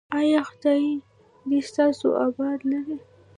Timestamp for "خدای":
0.49-0.85